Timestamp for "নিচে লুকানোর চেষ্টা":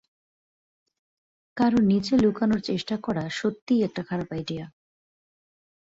1.81-2.95